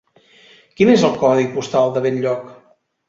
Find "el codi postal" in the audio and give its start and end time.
1.09-1.93